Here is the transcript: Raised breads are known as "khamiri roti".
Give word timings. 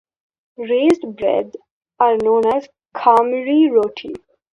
Raised 0.57 1.15
breads 1.15 1.55
are 1.99 2.17
known 2.17 2.47
as 2.51 2.67
"khamiri 2.95 3.69
roti". 3.71 4.15